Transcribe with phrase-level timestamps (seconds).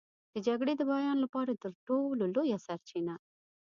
[0.33, 3.15] د جګړې د بیان لپاره تر ټولو لویه سرچینه.